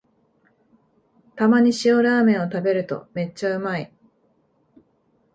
[1.35, 3.93] たまに塩ラーメンを食べるとめっちゃうまい